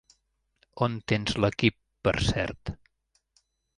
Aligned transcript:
On 0.85 0.95
tens 1.11 1.37
l'equip, 1.43 1.77
per 2.09 2.15
cert? 2.31 2.73